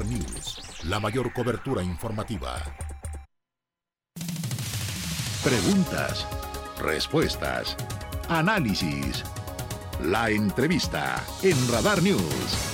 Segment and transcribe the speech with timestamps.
[0.00, 2.56] News, la mayor cobertura informativa.
[5.44, 6.26] Preguntas,
[6.80, 7.76] respuestas,
[8.26, 9.22] análisis.
[10.00, 12.71] La entrevista en Radar News.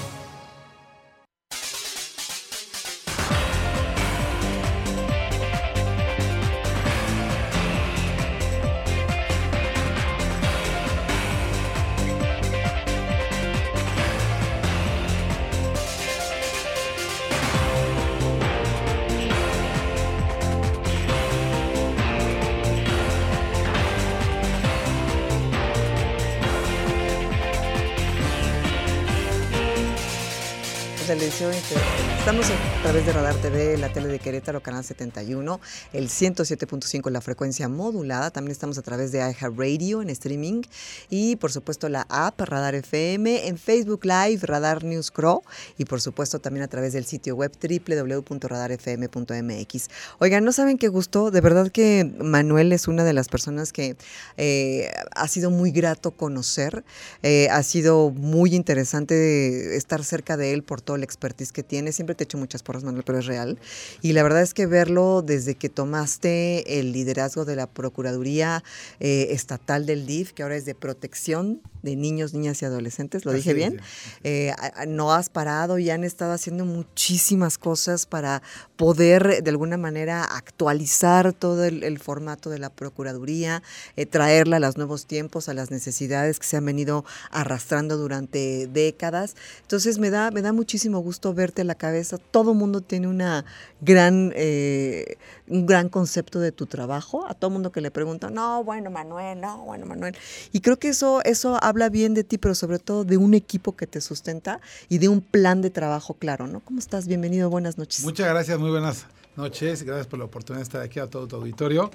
[31.08, 31.52] selección.
[31.52, 32.17] Que...
[32.28, 35.62] Estamos a través de Radar TV, la tele de Querétaro, canal 71,
[35.94, 38.30] el 107.5 la frecuencia modulada.
[38.30, 40.60] También estamos a través de iHeartRadio en streaming
[41.08, 45.42] y por supuesto la app Radar FM, en Facebook Live, Radar News Crow
[45.78, 49.88] y por supuesto también a través del sitio web www.radarfm.mx.
[50.18, 53.96] Oigan, no saben qué gusto, de verdad que Manuel es una de las personas que
[54.36, 56.84] eh, ha sido muy grato conocer,
[57.22, 61.92] eh, ha sido muy interesante estar cerca de él por todo el expertise que tiene.
[61.92, 63.58] Siempre te he hecho muchas porras, Manuel, pero es real.
[64.02, 68.62] Y la verdad es que verlo desde que tomaste el liderazgo de la Procuraduría
[69.00, 73.32] eh, Estatal del DIF, que ahora es de protección de niños, niñas y adolescentes, ¿lo
[73.32, 73.80] dije bien?
[74.24, 74.52] Eh,
[74.86, 78.42] no has parado y han estado haciendo muchísimas cosas para
[78.76, 83.62] poder de alguna manera actualizar todo el, formato de la Procuraduría,
[83.96, 88.68] eh, traerla a los nuevos tiempos, a las necesidades que se han venido arrastrando durante
[88.68, 89.34] décadas.
[89.62, 92.18] Entonces me da, me da muchísimo gusto verte a la cabeza.
[92.18, 93.44] Todo mundo tiene una
[93.80, 95.16] gran, eh,
[95.48, 97.26] un gran concepto de tu trabajo.
[97.26, 100.16] A todo mundo que le pregunta, no, bueno, Manuel, no, bueno, Manuel.
[100.52, 103.76] Y creo que eso, eso habla bien de ti, pero sobre todo de un equipo
[103.76, 106.60] que te sustenta y de un plan de trabajo claro, ¿no?
[106.60, 107.06] ¿Cómo estás?
[107.06, 108.04] Bienvenido, buenas noches.
[108.04, 109.82] Muchas gracias, muy buenas noches.
[109.82, 111.90] Gracias por la oportunidad de estar aquí a todo tu auditorio.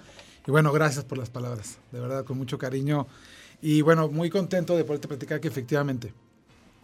[0.46, 3.08] Y bueno, gracias por las palabras, de verdad, con mucho cariño.
[3.62, 6.14] Y bueno, muy contento de poderte platicar que efectivamente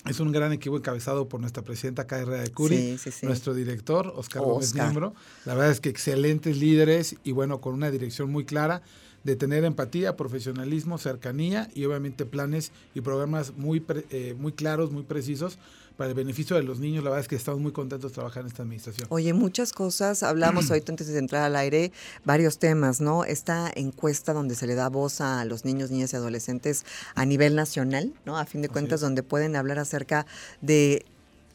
[0.06, 4.74] es un gran equipo encabezado por nuestra presidenta Carrera de Curi, nuestro director Oscar, Gómez
[4.74, 5.14] Miembro.
[5.46, 8.82] La verdad es que excelentes líderes y bueno, con una dirección muy clara
[9.24, 15.04] de tener empatía, profesionalismo, cercanía y obviamente planes y programas muy, eh, muy claros, muy
[15.04, 15.58] precisos
[16.00, 17.04] para el beneficio de los niños.
[17.04, 19.08] La verdad es que estamos muy contentos de trabajar en esta administración.
[19.12, 20.24] Oye, muchas cosas.
[20.24, 21.92] Hablamos ahorita antes de entrar al aire,
[22.24, 23.26] varios temas, ¿no?
[23.26, 27.54] Esta encuesta donde se le da voz a los niños, niñas y adolescentes a nivel
[27.54, 28.38] nacional, ¿no?
[28.38, 30.26] A fin de cuentas, donde pueden hablar acerca
[30.62, 31.06] de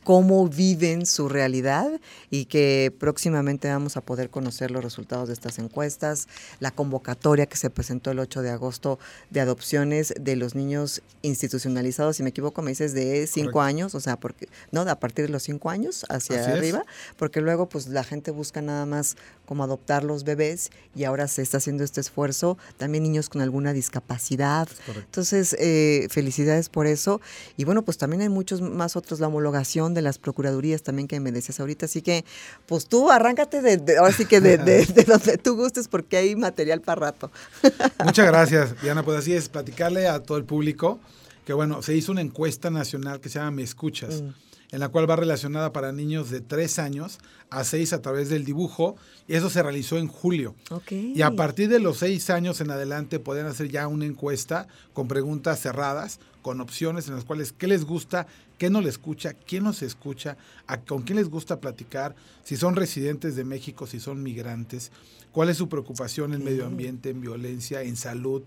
[0.04, 2.00] cómo viven su realidad
[2.30, 6.28] y que próximamente vamos a poder conocer los resultados de estas encuestas,
[6.60, 8.98] la convocatoria que se presentó el 8 de agosto
[9.30, 14.00] de adopciones de los niños institucionalizados, si me equivoco, me dices de 5 años, o
[14.00, 16.84] sea, porque no, a partir de los 5 años hacia arriba,
[17.16, 19.16] porque luego pues la gente busca nada más
[19.46, 23.72] como adoptar los bebés y ahora se está haciendo este esfuerzo, también niños con alguna
[23.72, 24.68] discapacidad.
[24.96, 27.20] Entonces, eh, felicidades por eso.
[27.56, 31.18] Y bueno, pues también hay muchos más otros, la homologación de las procuradurías también que
[31.20, 31.86] me decías ahorita.
[31.86, 32.24] Así que,
[32.66, 37.00] pues tú arráncate de, ahora sí que de, donde tú gustes porque hay material para
[37.00, 37.30] rato.
[38.04, 39.02] Muchas gracias, Diana.
[39.02, 41.00] Pues así es, platicarle a todo el público
[41.44, 44.22] que, bueno, se hizo una encuesta nacional que se llama Me Escuchas.
[44.22, 44.43] Mm.
[44.74, 48.44] En la cual va relacionada para niños de 3 años a 6 a través del
[48.44, 48.96] dibujo,
[49.28, 50.56] y eso se realizó en julio.
[50.90, 55.06] Y a partir de los 6 años en adelante pueden hacer ya una encuesta con
[55.06, 58.26] preguntas cerradas, con opciones en las cuales qué les gusta,
[58.58, 60.36] qué no les escucha, quién nos escucha,
[60.66, 64.90] a, con quién les gusta platicar, si son residentes de México, si son migrantes,
[65.30, 68.42] cuál es su preocupación en medio ambiente, en violencia, en salud,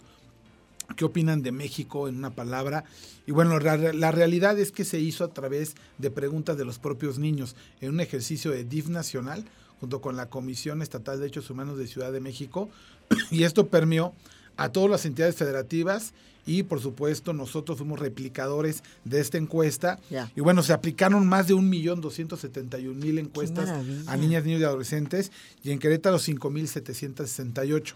[0.96, 2.86] qué opinan de México en una palabra.
[3.26, 7.20] Y bueno, la, realidad es que se hizo a través de preguntas de los propios
[7.20, 9.44] niños en un ejercicio de DIF nacional
[9.80, 12.70] junto con la Comisión Estatal de Derechos Humanos de Ciudad de México.
[13.32, 14.14] Y esto permeó
[14.56, 16.14] a todas las entidades federativas
[16.48, 20.00] y por supuesto nosotros fuimos replicadores de esta encuesta.
[20.36, 25.32] Y bueno, se aplicaron más de 1.271.000 encuestas a niñas, niños y adolescentes
[25.64, 27.94] y en Querétaro 5.768.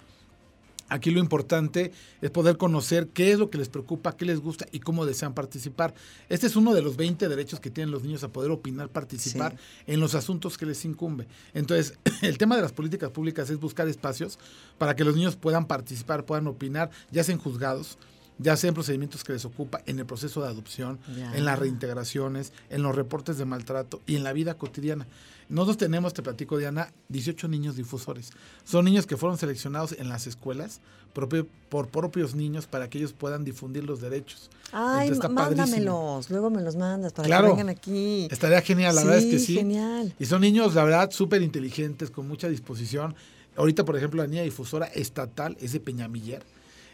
[0.92, 4.66] Aquí lo importante es poder conocer qué es lo que les preocupa, qué les gusta
[4.74, 5.94] y cómo desean participar.
[6.28, 9.56] Este es uno de los 20 derechos que tienen los niños a poder opinar, participar
[9.88, 11.28] en los asuntos que les incumbe.
[11.54, 14.38] Entonces, el tema de las políticas públicas es buscar espacios
[14.78, 17.98] para que los niños puedan participar, puedan opinar, ya sea en juzgados,
[18.38, 22.52] ya sea en procedimientos que les ocupa, en el proceso de adopción, en las reintegraciones,
[22.70, 25.08] en los reportes de maltrato y en la vida cotidiana.
[25.52, 28.32] Nosotros tenemos, te platico Diana, 18 niños difusores.
[28.64, 30.80] Son niños que fueron seleccionados en las escuelas
[31.14, 34.50] propio- por propios niños para que ellos puedan difundir los derechos.
[34.72, 35.66] Ay, Entonces, está padrísimo.
[35.68, 37.48] mándamelos, luego me los mandas para Claro.
[37.48, 38.28] que vengan aquí.
[38.32, 39.56] Estaría genial, la verdad es que sí.
[39.56, 40.16] genial.
[40.18, 43.14] Y son niños, la verdad, súper inteligentes, con mucha disposición.
[43.58, 46.44] Ahorita, por ejemplo, la niña difusora estatal es de Peñamiller.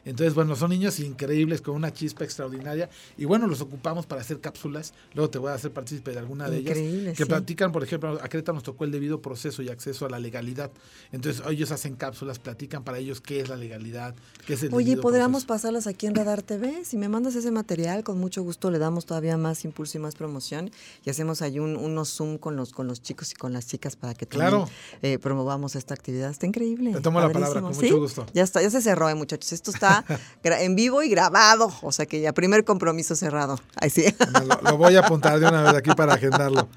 [0.08, 2.90] Entonces, bueno, son niños increíbles con una chispa extraordinaria.
[3.18, 4.94] Y bueno, los ocupamos para hacer cápsulas.
[5.14, 7.18] Luego te voy a hacer partícipe de alguna de Increíble, ellas.
[7.18, 7.30] Que sí.
[7.30, 10.72] platican, por ejemplo, a Creta nos tocó el debido proceso y acceso a la legalidad.
[11.12, 14.16] Entonces, ellos hacen cápsulas, platican para ellos qué es la legalidad,
[14.46, 15.48] qué es el Oye, podríamos proceso.
[15.66, 16.86] pasarlas aquí en Radar TV.
[16.86, 20.16] Si me mandas ese material, con mucho gusto le damos todavía más impulso y más
[20.16, 20.72] promoción.
[21.06, 23.96] Y hacemos ahí un, unos Zoom con los, con los chicos y con las chicas
[23.98, 24.70] para que también Claro.
[25.02, 26.32] eh, promovamos esta actividad.
[26.32, 26.94] Está increíble.
[26.94, 28.26] Te tomo la palabra, con mucho gusto.
[28.34, 29.52] Ya está, ya se cerró, eh, muchachos.
[29.52, 29.97] Esto está
[30.44, 31.72] en vivo y grabado.
[31.82, 33.60] O sea que ya primer compromiso cerrado.
[33.76, 34.06] Ahí sí.
[34.32, 36.68] Bueno, Lo, lo voy a apuntar de una vez aquí para agendarlo.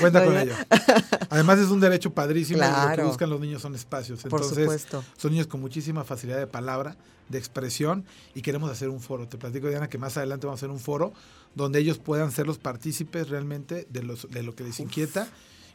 [0.00, 0.54] Cuenta con ello.
[1.30, 4.22] Además es un derecho padrísimo lo que buscan los niños son espacios.
[4.22, 5.04] Por Entonces, supuesto.
[5.16, 6.96] son niños con muchísima facilidad de palabra,
[7.28, 8.04] de expresión
[8.34, 9.26] y queremos hacer un foro.
[9.28, 11.12] Te platico, Diana, que más adelante vamos a hacer un foro
[11.54, 15.28] donde ellos puedan ser los partícipes realmente de, los, de lo que les inquieta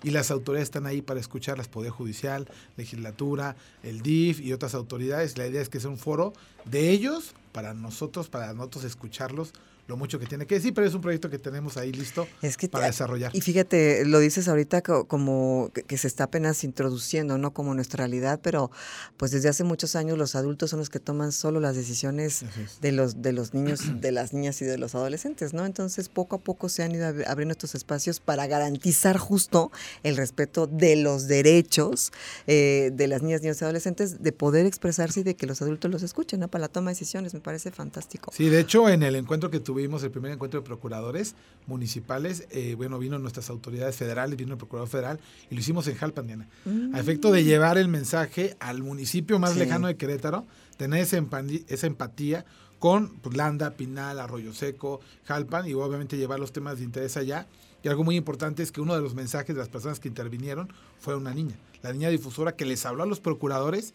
[0.03, 5.37] y las autoridades están ahí para escucharlas, Poder Judicial, Legislatura, el DIF y otras autoridades.
[5.37, 6.33] La idea es que sea un foro
[6.65, 9.53] de ellos para nosotros, para nosotros escucharlos
[9.87, 12.55] lo mucho que tiene que decir, pero es un proyecto que tenemos ahí listo Es
[12.55, 13.35] que para te- desarrollar.
[13.35, 17.51] Y fíjate, lo dices ahorita co- como que, se está apenas introduciendo, ¿no?
[17.51, 18.71] Como nuestra realidad, pero
[19.17, 22.45] pues desde hace muchos años los adultos son los que toman solo las decisiones
[22.79, 25.65] de los de los niños, de las niñas y de los adolescentes, ¿no?
[25.65, 29.71] Entonces poco a poco se han ido ab- abriendo estos espacios para garantizar justo
[30.03, 32.13] el respeto de los derechos
[32.47, 35.91] eh, de las niñas, niños y adolescentes de poder expresarse y de que los adultos
[35.91, 36.47] los escuchen, ¿no?
[36.47, 38.31] Para la toma de decisiones, me parece fantástico.
[38.33, 41.35] Sí, de hecho, en el encuentro que tuvimos, el primer encuentro de procuradores
[41.67, 45.95] municipales, eh, bueno, vino nuestras autoridades federales, vino el procurador federal y lo hicimos en
[45.95, 46.47] Jalpan, Diana.
[46.93, 49.59] A efecto de llevar el mensaje al municipio más Sí.
[49.59, 50.45] lejano de Querétaro,
[50.77, 52.45] tener esa empatía
[52.79, 57.47] con pues, Landa, Pinal, Arroyo Seco, Jalpan y obviamente llevar los temas de interés allá.
[57.83, 60.71] Y algo muy importante es que uno de los mensajes de las personas que intervinieron
[60.99, 63.93] fue una niña, la niña difusora que les habló a los procuradores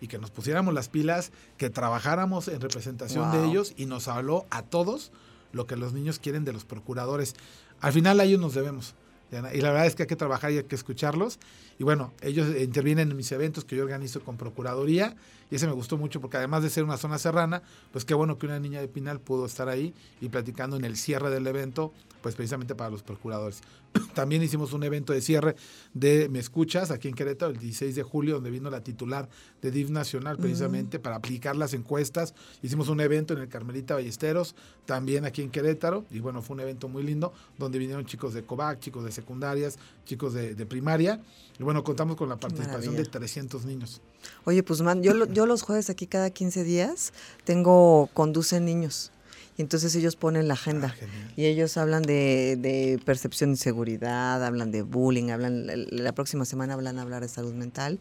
[0.00, 4.46] y que nos pusiéramos las pilas, que trabajáramos en representación de ellos y nos habló
[4.50, 5.12] a todos
[5.52, 7.34] lo que los niños quieren de los procuradores.
[7.80, 8.94] Al final a ellos nos debemos.
[9.30, 11.38] Y la verdad es que hay que trabajar y hay que escucharlos.
[11.78, 15.16] Y bueno, ellos intervienen en mis eventos que yo organizo con Procuraduría.
[15.50, 17.62] Y ese me gustó mucho porque además de ser una zona serrana,
[17.92, 20.96] pues qué bueno que una niña de Pinal pudo estar ahí y platicando en el
[20.96, 21.92] cierre del evento,
[22.22, 23.60] pues precisamente para los procuradores.
[24.14, 25.56] También hicimos un evento de cierre
[25.94, 29.28] de Me Escuchas aquí en Querétaro el 16 de julio, donde vino la titular
[29.62, 32.34] de DIF Nacional precisamente para aplicar las encuestas.
[32.62, 34.54] Hicimos un evento en el Carmelita Ballesteros,
[34.86, 38.42] también aquí en Querétaro, y bueno, fue un evento muy lindo, donde vinieron chicos de
[38.42, 41.20] COVAC, chicos de secundarias, chicos de, de primaria,
[41.58, 43.10] y bueno, contamos con la participación de maravilla.
[43.10, 44.00] 300 niños.
[44.44, 47.12] Oye, pues man, yo, yo los jueves aquí cada 15 días
[47.44, 49.12] tengo, conducen niños.
[49.58, 50.88] Y entonces ellos ponen la agenda.
[50.92, 51.32] Ah, genial.
[51.36, 56.44] y ellos hablan de, de percepción de inseguridad, hablan de bullying, hablan, la, la próxima
[56.44, 57.98] semana hablan hablar de salud mental.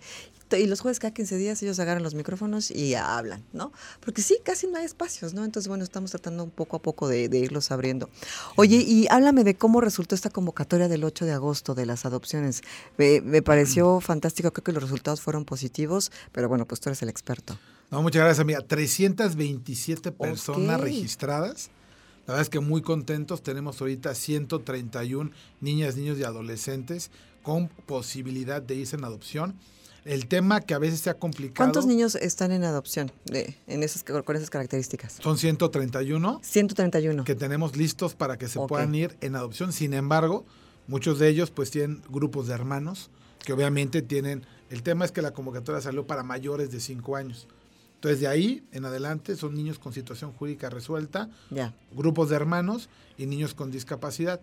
[0.55, 3.73] Y los jueves cada 15 días ellos agarran los micrófonos y hablan, ¿no?
[3.99, 5.43] Porque sí, casi no hay espacios, ¿no?
[5.43, 8.09] Entonces, bueno, estamos tratando un poco a poco de, de irlos abriendo.
[8.55, 12.61] Oye, y háblame de cómo resultó esta convocatoria del 8 de agosto de las adopciones.
[12.97, 17.01] Me, me pareció fantástico, creo que los resultados fueron positivos, pero bueno, pues tú eres
[17.01, 17.57] el experto.
[17.89, 18.61] No, muchas gracias, amiga.
[18.61, 21.69] 327 personas registradas.
[22.25, 23.41] La verdad es que muy contentos.
[23.41, 25.31] Tenemos ahorita 131
[25.61, 27.11] niñas, niños y adolescentes
[27.43, 29.55] con posibilidad de irse en adopción.
[30.03, 31.55] El tema que a veces se ha complicado.
[31.55, 35.19] ¿Cuántos niños están en adopción de, en esas, con esas características?
[35.21, 37.23] Son 131 131.
[37.23, 39.71] que tenemos listos para que se puedan ir en adopción.
[39.71, 40.45] Sin embargo,
[40.87, 43.09] muchos de ellos pues tienen grupos de hermanos
[43.45, 44.45] que obviamente tienen...
[44.69, 47.47] El tema es que la convocatoria salió para mayores de 5 años.
[47.97, 51.29] Entonces de ahí en adelante son niños con situación jurídica resuelta,
[51.91, 54.39] grupos de hermanos y niños con discapacidad.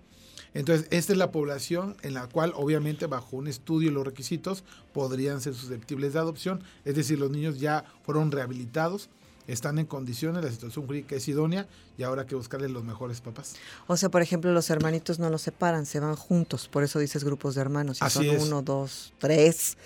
[0.55, 4.65] Entonces, esta es la población en la cual, obviamente, bajo un estudio y los requisitos,
[4.93, 6.63] podrían ser susceptibles de adopción.
[6.85, 9.09] Es decir, los niños ya fueron rehabilitados,
[9.47, 11.67] están en condiciones, la situación jurídica es idónea
[11.99, 13.57] y ahora hay que buscarles los mejores papás.
[13.87, 16.69] O sea, por ejemplo, los hermanitos no los separan, se van juntos.
[16.69, 17.99] Por eso dices grupos de hermanos.
[17.99, 18.43] Si Así son es.
[18.45, 19.77] uno, dos, tres.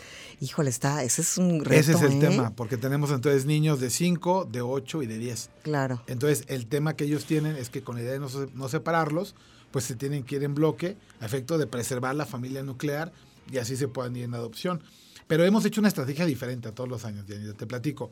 [0.40, 1.80] Híjole, está, ese es un reto.
[1.80, 2.20] Ese es el ¿eh?
[2.20, 5.50] tema, porque tenemos entonces niños de 5, de 8 y de 10.
[5.62, 6.02] Claro.
[6.06, 9.34] Entonces, el tema que ellos tienen es que con la idea de no, no separarlos,
[9.72, 13.12] pues se tienen que ir en bloque a efecto de preservar la familia nuclear
[13.50, 14.82] y así se puedan ir en adopción.
[15.28, 18.10] Pero hemos hecho una estrategia diferente a todos los años, Dianita, te platico.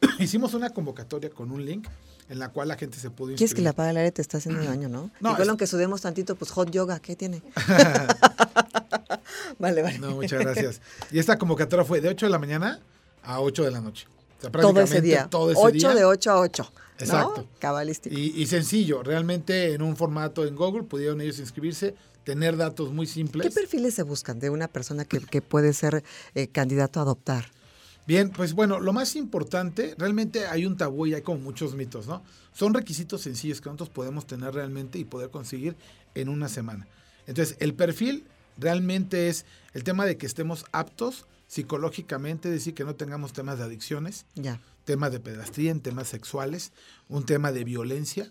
[0.18, 1.86] Hicimos una convocatoria con un link
[2.28, 3.38] en la cual la gente se pudo inscribir.
[3.38, 4.12] ¿Quieres que la apague el aire?
[4.12, 5.10] Te está haciendo daño, ¿no?
[5.20, 7.42] No, Igual es- aunque sudemos tantito, pues hot yoga, ¿qué tiene?
[9.58, 9.98] vale, vale.
[9.98, 10.80] No, muchas gracias.
[11.10, 12.80] Y esta convocatoria fue de 8 de la mañana
[13.22, 14.06] a 8 de la noche.
[14.38, 15.28] O sea, todo ese prácticamente día.
[15.30, 15.94] Todo ese 8 día.
[15.94, 16.72] de 8 a 8.
[16.98, 17.42] Exacto.
[17.42, 17.46] ¿no?
[17.58, 18.14] Cabalístico.
[18.16, 23.06] Y, y sencillo, realmente en un formato en Google pudieron ellos inscribirse, tener datos muy
[23.06, 23.54] ¿Qué simples.
[23.54, 27.46] perfiles se buscan de una persona que, que puede ser eh, candidato a adoptar?
[28.06, 32.06] Bien, pues bueno, lo más importante, realmente hay un tabú y hay como muchos mitos,
[32.06, 32.22] ¿no?
[32.52, 35.74] Son requisitos sencillos que nosotros podemos tener realmente y poder conseguir
[36.14, 36.86] en una semana.
[37.26, 38.24] Entonces, el perfil
[38.58, 43.58] realmente es el tema de que estemos aptos psicológicamente, es decir, que no tengamos temas
[43.58, 44.60] de adicciones, Ya.
[44.84, 46.72] temas de pedastría, en temas sexuales,
[47.08, 48.30] un tema de violencia,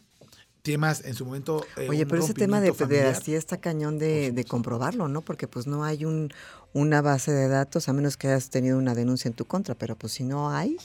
[0.64, 1.66] temas en su momento...
[1.76, 5.22] eh, Oye, pero ese tema de pederastía está cañón de, de comprobarlo, ¿no?
[5.22, 6.32] Porque pues no hay un,
[6.72, 9.98] una base de datos, a menos que hayas tenido una denuncia en tu contra, pero
[9.98, 10.78] pues si no hay,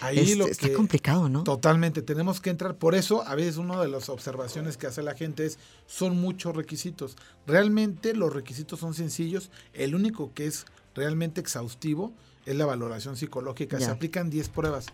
[0.00, 1.44] Ahí es- lo está que- complicado, ¿no?
[1.44, 2.76] Totalmente, tenemos que entrar.
[2.76, 6.56] Por eso, a veces una de las observaciones que hace la gente es, son muchos
[6.56, 7.16] requisitos.
[7.46, 9.50] Realmente los requisitos son sencillos.
[9.74, 10.64] El único que es
[10.94, 12.14] realmente exhaustivo
[12.46, 13.78] es la valoración psicológica.
[13.78, 14.86] Se aplican 10 pruebas,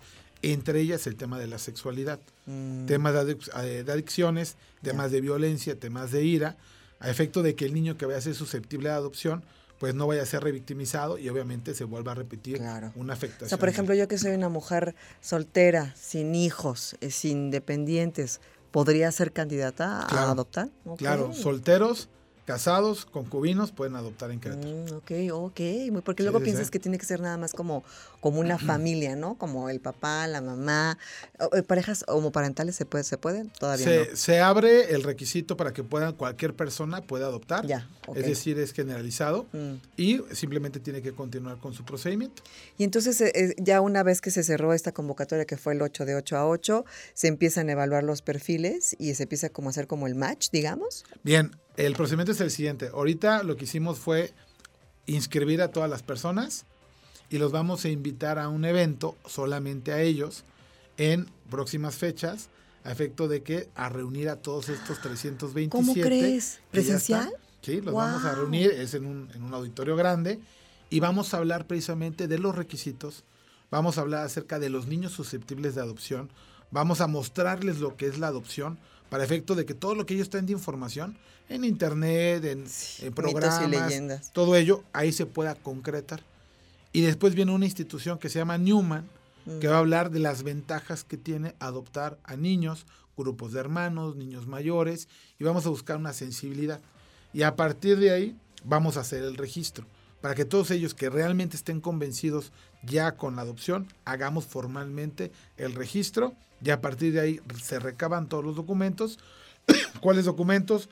[0.42, 5.11] entre ellas el tema de la sexualidad, Mm, temas de, adic- eh, de adicciones, temas
[5.12, 6.56] de violencia, temas de ira,
[6.99, 9.44] a efecto de que el niño que vaya a ser susceptible de adopción,
[9.78, 12.92] pues no vaya a ser revictimizado y obviamente se vuelva a repetir Claro.
[12.96, 13.46] una afectación.
[13.46, 18.40] O sea, por ejemplo, yo que soy una mujer soltera, sin hijos, eh, sin dependientes,
[18.70, 20.68] ¿podría ser candidata a adoptar?
[20.99, 22.08] Claro, solteros,
[22.44, 24.68] casados, concubinos pueden adoptar en Querétaro.
[24.68, 25.61] Mm, ok, ok,
[26.04, 26.70] porque Sí, luego sí, piensas sí.
[26.72, 27.84] que tiene que ser nada más como,
[28.23, 29.37] como una familia, ¿no?
[29.37, 30.97] Como el papá, la mamá,
[31.52, 34.17] eh, parejas homoparentales se puede, se pueden, todavía Se, no.
[34.17, 37.67] se abre el requisito para que puedan cualquier persona pueda adoptar.
[37.67, 37.88] Ya.
[38.14, 39.75] Es decir, es generalizado Mm.
[39.97, 42.45] y simplemente tiene que continuar con su procedimiento.
[42.79, 45.83] Y entonces, eh, eh, ya una vez que se cerró esta convocatoria, que fue el
[45.83, 49.69] 8 de 8 a 8, se empiezan a evaluar los perfiles y se empieza como
[49.69, 51.05] a hacer como el match, digamos.
[51.25, 52.88] Bien, el procedimiento es el siguiente.
[52.95, 54.33] Ahorita lo que hicimos fue
[55.07, 56.67] inscribir a todas las personas
[57.32, 60.44] y los vamos a invitar a un evento solamente a ellos
[60.98, 62.50] en próximas fechas
[62.84, 65.70] a efecto de que a reunir a todos estos 327.
[65.70, 66.44] ¿Cómo crees?
[66.44, 66.70] están.
[66.70, 67.32] ¿Presencial?
[67.62, 70.40] Sí, los vamos a reunir, es en un, en un auditorio grande
[70.90, 73.24] y vamos a hablar precisamente de los requisitos,
[73.70, 76.28] vamos a hablar acerca de los niños susceptibles de adopción,
[76.70, 80.14] vamos a mostrarles lo que es la adopción para efecto de que todo lo que
[80.14, 81.16] ellos traen de información
[81.48, 84.32] en internet, en, Sí, en programas, leyendas.
[84.32, 86.22] todo ello ahí se pueda concretar.
[86.92, 89.08] Y después viene una institución que se llama Newman,
[89.61, 94.16] que va a hablar de las ventajas que tiene adoptar a niños, grupos de hermanos,
[94.16, 95.08] niños mayores,
[95.38, 96.80] y vamos a buscar una sensibilidad.
[97.32, 99.87] Y a partir de ahí vamos a hacer el registro,
[100.20, 102.52] para que todos ellos que realmente estén convencidos
[102.84, 106.34] ya con la adopción, hagamos formalmente el registro,
[106.64, 109.18] y a partir de ahí se recaban todos los documentos.
[110.00, 110.88] ¿Cuáles documentos?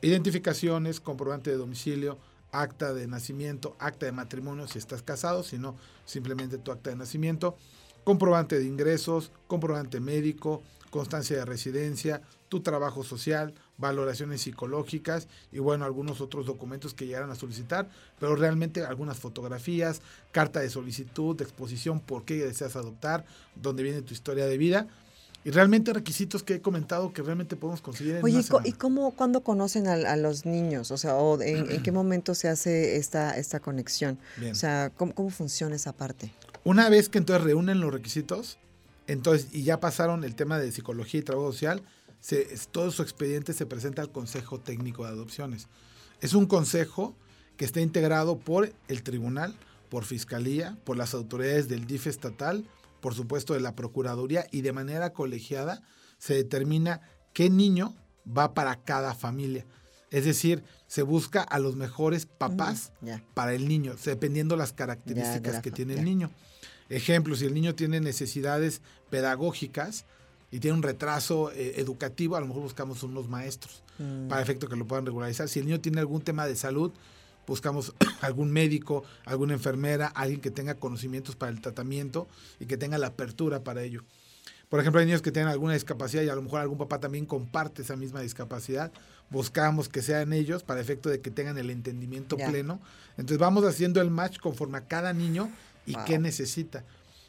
[0.00, 2.18] Identificaciones, comprobante de domicilio,
[2.52, 6.96] acta de nacimiento, acta de matrimonio si estás casado, si no, simplemente tu acta de
[6.96, 7.56] nacimiento,
[8.04, 15.84] comprobante de ingresos, comprobante médico, constancia de residencia, tu trabajo social, valoraciones psicológicas y bueno,
[15.84, 20.00] algunos otros documentos que llegaran a solicitar, pero realmente algunas fotografías,
[20.32, 24.88] carta de solicitud, de exposición, por qué deseas adoptar, dónde viene tu historia de vida
[25.44, 28.48] y realmente requisitos que he comentado que realmente podemos conseguir en Oye, una ¿y co-
[28.58, 28.68] semana.
[28.68, 30.90] ¿y cómo, cuándo conocen a, a los niños?
[30.90, 34.18] O sea, o en, en qué momento se hace esta, esta conexión?
[34.36, 34.52] Bien.
[34.52, 36.32] O sea, ¿cómo, cómo funciona esa parte?
[36.64, 38.58] Una vez que entonces reúnen los requisitos,
[39.06, 41.82] entonces y ya pasaron el tema de psicología y trabajo social,
[42.20, 45.68] se, todo su expediente se presenta al Consejo Técnico de Adopciones.
[46.20, 47.14] Es un consejo
[47.56, 49.54] que está integrado por el tribunal,
[49.88, 52.64] por fiscalía, por las autoridades del DIF estatal,
[53.00, 55.82] por supuesto de la Procuraduría y de manera colegiada
[56.18, 57.00] se determina
[57.32, 57.94] qué niño
[58.26, 59.64] va para cada familia.
[60.10, 62.92] Es decir, se busca a los mejores papás
[63.34, 66.00] para el niño, dependiendo las características que tiene ya.
[66.00, 66.30] el niño.
[66.88, 70.06] Ejemplo, si el niño tiene necesidades pedagógicas
[70.50, 74.28] y tiene un retraso eh, educativo, a lo mejor buscamos unos maestros Mm.
[74.28, 75.48] para efecto que lo puedan regularizar.
[75.48, 76.92] Si el niño tiene algún tema de salud,
[77.48, 82.28] buscamos algún médico, alguna enfermera, alguien que tenga conocimientos para el tratamiento
[82.60, 84.04] y que tenga la apertura para ello.
[84.68, 87.24] Por ejemplo, hay niños que tienen alguna discapacidad y a lo mejor algún papá también
[87.24, 88.92] comparte esa misma discapacidad.
[89.30, 92.78] Buscamos que sean ellos para efecto de que tengan el entendimiento pleno.
[93.16, 95.50] Entonces vamos haciendo el match conforme a cada niño
[95.86, 96.04] y Wow.
[96.04, 96.84] qué necesita.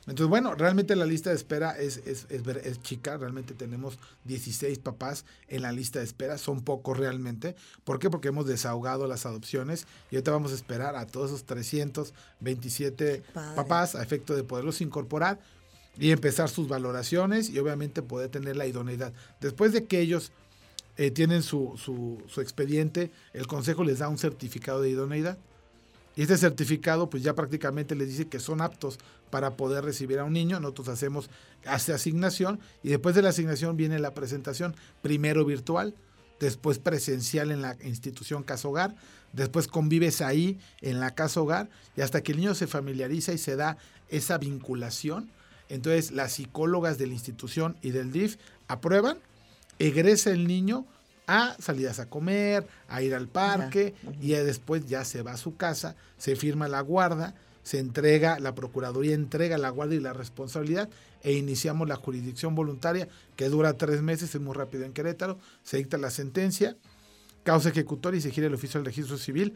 [0.09, 3.97] Entonces, bueno, realmente la lista de espera es, es, es, ver- es chica, realmente tenemos
[4.25, 7.55] 16 papás en la lista de espera, son pocos realmente.
[7.83, 8.09] ¿Por qué?
[8.09, 11.43] Porque hemos desahogado las adopciones y ahorita vamos a esperar a todos esos
[12.41, 13.55] 327 Padre.
[13.55, 15.39] papás a efecto de poderlos incorporar
[15.97, 19.13] y empezar sus valoraciones y obviamente poder tener la idoneidad.
[19.41, 20.31] Después de que ellos
[20.97, 25.37] eh, tienen su, su, su expediente, el consejo les da un certificado de idoneidad.
[26.19, 28.99] Y este certificado pues ya prácticamente les dice que son aptos
[29.29, 30.59] para poder recibir a un niño.
[30.59, 31.29] Nosotros hacemos
[31.65, 35.95] hace asignación y después de la asignación viene la presentación, primero virtual,
[36.41, 38.97] después presencial en la institución casa hogar,
[39.31, 43.38] después convives ahí en la casa hogar y hasta que el niño se familiariza y
[43.38, 43.77] se da
[44.09, 45.31] esa vinculación,
[45.69, 48.35] entonces las psicólogas de la institución y del DIF
[48.67, 49.19] aprueban,
[49.79, 50.85] egresa el niño
[51.29, 55.55] a salidas a comer, a ir al parque y después ya se va a su
[55.55, 60.89] casa, se firma la guarda, se entrega, la Procuraduría entrega la guarda y la responsabilidad
[61.21, 65.77] e iniciamos la jurisdicción voluntaria que dura tres meses, es muy rápido en Querétaro, se
[65.77, 66.77] dicta la sentencia,
[67.43, 69.55] causa ejecutoria y se gira el oficio del registro civil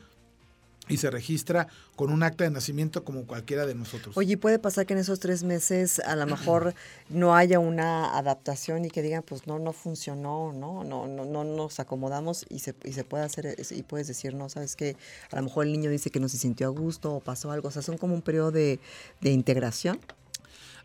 [0.89, 4.17] y se registra con un acta de nacimiento como cualquiera de nosotros.
[4.17, 6.73] Oye, ¿y puede pasar que en esos tres meses a lo mejor
[7.09, 11.43] no haya una adaptación y que digan, pues no, no funcionó, no, no, no, no
[11.43, 14.97] nos acomodamos y se, y se puede hacer, y puedes decir, no, sabes que
[15.31, 17.69] a lo mejor el niño dice que no se sintió a gusto o pasó algo,
[17.69, 18.79] o sea, son como un periodo de,
[19.21, 19.99] de integración.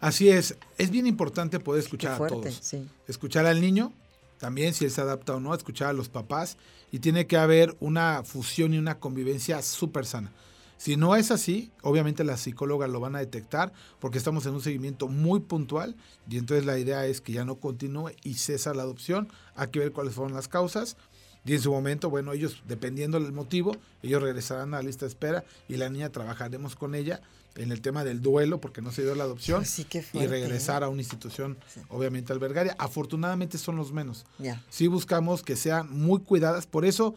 [0.00, 2.58] Así es, es bien importante poder escuchar a todos.
[2.62, 2.86] sí.
[3.08, 3.92] escuchar al niño,
[4.38, 6.56] también si él se adapta o no, escuchar a los papás
[6.90, 10.32] y tiene que haber una fusión y una convivencia súper sana.
[10.78, 14.60] Si no es así, obviamente las psicólogas lo van a detectar porque estamos en un
[14.60, 15.96] seguimiento muy puntual
[16.30, 19.28] y entonces la idea es que ya no continúe y cesa la adopción.
[19.56, 20.96] Hay que ver cuáles fueron las causas
[21.44, 25.10] y en su momento, bueno, ellos, dependiendo del motivo, ellos regresarán a la lista de
[25.10, 27.22] espera y la niña trabajaremos con ella
[27.58, 30.88] en el tema del duelo porque no se dio la adopción sí, y regresar a
[30.88, 32.74] una institución, obviamente albergaria.
[32.78, 34.24] Afortunadamente son los menos.
[34.38, 34.64] Ya.
[34.70, 36.66] Sí buscamos que sean muy cuidadas.
[36.66, 37.14] Por eso,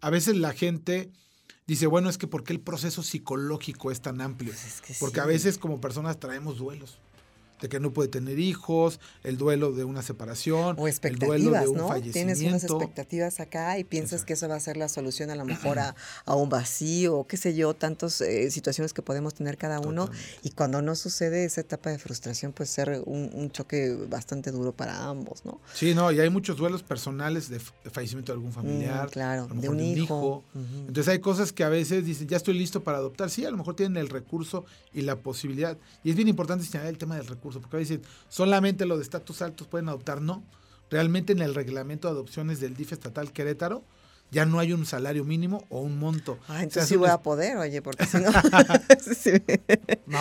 [0.00, 1.10] a veces la gente
[1.66, 4.52] dice, bueno, es que ¿por qué el proceso psicológico es tan amplio?
[4.52, 6.98] Pues es que Porque a veces como personas traemos duelos.
[7.62, 11.62] De que no puede tener hijos, el duelo de una separación, O el duelo expectativas,
[11.62, 12.00] de un ¿no?
[12.12, 15.44] Tienes unas expectativas acá y piensas que eso va a ser la solución a lo
[15.44, 15.94] mejor a,
[16.26, 20.10] a un vacío, qué sé yo, tantas eh, situaciones que podemos tener cada uno.
[20.42, 24.72] Y cuando no sucede esa etapa de frustración, pues ser un, un choque bastante duro
[24.72, 25.60] para ambos, ¿no?
[25.72, 29.68] Sí, no, y hay muchos duelos personales de, fallecimiento de algún familiar, Mm, claro, de
[29.68, 30.42] un hijo.
[30.54, 33.30] Entonces hay cosas que a veces dicen, ya estoy listo para adoptar.
[33.30, 35.76] Sí, a lo mejor tienen el recurso y la posibilidad.
[36.04, 39.02] Y es bien importante señalar el tema del recurso, porque a veces solamente los de
[39.04, 40.20] estatus altos pueden adoptar.
[40.22, 40.42] No,
[40.90, 43.82] realmente en el reglamento de adopciones del DIF estatal Querétaro
[44.30, 46.38] ya no hay un salario mínimo o un monto.
[46.48, 48.16] Ah, entonces sí voy es- a poder, oye, porque si
[50.06, 50.18] no...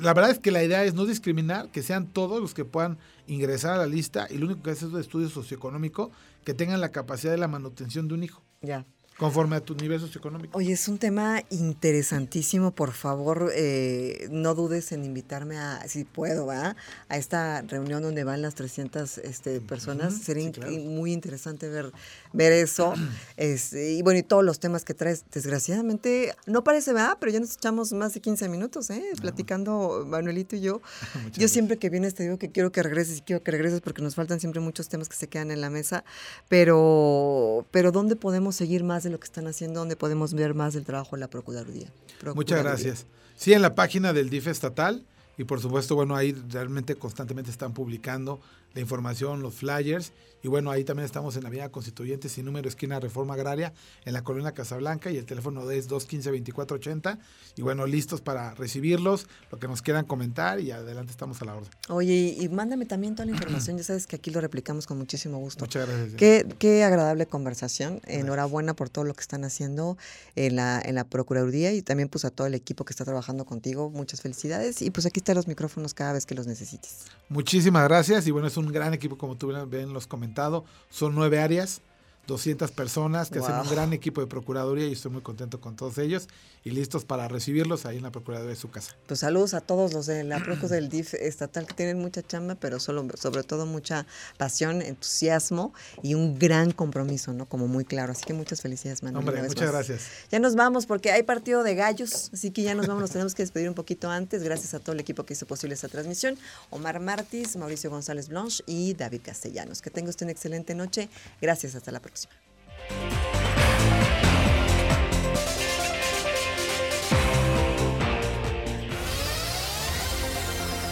[0.00, 2.98] La verdad es que la idea es no discriminar, que sean todos los que puedan
[3.28, 6.10] ingresar a la lista y lo único que hace es un estudio socioeconómico
[6.44, 8.84] que tengan la capacidad de la manutención de un hijo, ya.
[9.18, 10.58] Conforme a tu nivel socioeconómico.
[10.58, 12.72] Oye, es un tema interesantísimo.
[12.72, 16.76] Por favor, eh, no dudes en invitarme a, si puedo, ¿va?
[17.08, 20.18] A esta reunión donde van las 300 este, personas.
[20.18, 20.72] Sería sí, in- claro.
[20.72, 21.92] muy interesante ver,
[22.32, 22.92] ver eso.
[23.38, 25.24] Este, y bueno, y todos los temas que traes.
[25.30, 27.16] Desgraciadamente, no parece, ¿verdad?
[27.20, 29.02] Pero ya nos echamos más de 15 minutos, ¿eh?
[29.20, 30.80] Platicando Manuelito y yo.
[31.36, 34.02] yo siempre que vienes te digo que quiero que regreses y quiero que regreses porque
[34.02, 36.04] nos faltan siempre muchos temas que se quedan en la mesa.
[36.48, 39.80] Pero, pero ¿dónde podemos seguir más de lo que están haciendo?
[39.80, 41.88] ¿Dónde podemos ver más del trabajo de la Procuraduría?
[42.34, 43.06] Muchas gracias.
[43.36, 45.04] Sí, en la página del DIF estatal
[45.38, 48.40] y por supuesto, bueno, ahí realmente constantemente están publicando
[48.76, 50.12] la información, los flyers
[50.46, 53.72] y bueno, ahí también estamos en la Avenida Constituyente sin número esquina Reforma Agraria
[54.04, 57.18] en la colonia Casablanca y el teléfono es 215-2480
[57.56, 61.56] y bueno, listos para recibirlos, lo que nos quieran comentar y adelante estamos a la
[61.56, 61.70] orden.
[61.88, 63.76] Oye, y, mándame también toda la información.
[63.76, 65.64] Ya sabes que aquí lo replicamos con muchísimo gusto.
[65.64, 66.14] Muchas gracias.
[66.14, 68.00] Qué, qué agradable conversación.
[68.04, 69.98] Enhorabuena por todo lo que están haciendo
[70.36, 73.46] en la, en la Procuraduría y también pues a todo el equipo que está trabajando
[73.46, 73.90] contigo.
[73.90, 74.80] Muchas felicidades.
[74.80, 77.06] Y pues aquí están los micrófonos cada vez que los necesites.
[77.28, 80.64] Muchísimas gracias y bueno, es un gran equipo como tú ven los comentado.
[80.90, 81.82] Son nueve áreas,
[82.26, 85.98] 200 personas que hacen un gran equipo de Procuraduría y estoy muy contento con todos
[85.98, 86.28] ellos
[86.64, 88.96] y listos para recibirlos ahí en la Procuraduría de su casa.
[89.06, 92.56] Pues saludos a todos los de la Procu del DIF estatal que tienen mucha chamba,
[92.56, 94.04] pero solo, sobre todo mucha
[94.36, 97.46] pasión, entusiasmo y un gran compromiso, ¿no?
[97.46, 98.10] Como muy claro.
[98.12, 99.28] Así que muchas felicidades, Manuel.
[99.28, 99.72] Hombre, muchas más.
[99.72, 100.08] gracias.
[100.32, 103.36] Ya nos vamos porque hay partido de gallos, así que ya nos vamos, nos tenemos
[103.36, 104.42] que despedir un poquito antes.
[104.42, 106.36] Gracias a todo el equipo que hizo posible esta transmisión.
[106.70, 109.80] Omar Martis, Mauricio González Blanche y David Castellanos.
[109.82, 111.08] Que tenga usted una excelente noche.
[111.40, 112.00] Gracias, hasta la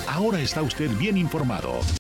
[0.07, 1.81] Ahora está usted bien informado.